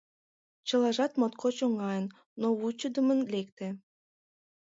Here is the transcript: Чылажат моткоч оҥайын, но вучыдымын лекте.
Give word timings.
Чылажат 0.67 1.13
моткоч 1.19 1.57
оҥайын, 1.67 2.05
но 2.41 2.47
вучыдымын 2.59 3.19
лекте. 3.33 3.67